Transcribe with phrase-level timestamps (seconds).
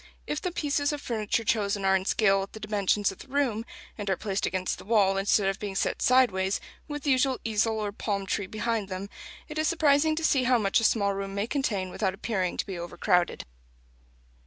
[0.25, 3.63] If the pieces of furniture chosen are in scale with the dimensions of the room,
[3.99, 7.79] and are placed against the wall, instead of being set sideways, with the usual easel
[7.79, 9.11] or palm tree behind them,
[9.47, 12.65] it is surprising to see how much a small room may contain without appearing to
[12.65, 13.45] be overcrowded.